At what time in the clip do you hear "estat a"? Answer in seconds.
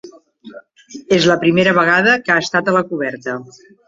2.45-2.73